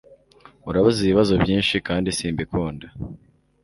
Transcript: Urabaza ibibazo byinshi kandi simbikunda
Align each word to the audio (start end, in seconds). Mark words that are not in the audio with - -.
Urabaza 0.69 0.97
ibibazo 1.01 1.33
byinshi 1.43 1.75
kandi 1.87 2.07
simbikunda 2.17 2.87